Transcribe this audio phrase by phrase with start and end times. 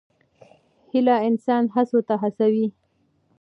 [0.91, 2.67] هیله انسان هڅو ته هڅوي.